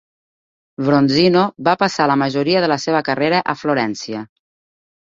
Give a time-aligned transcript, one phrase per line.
[0.87, 4.29] Bronzino va passar la majoria de la seva carrera a Florència.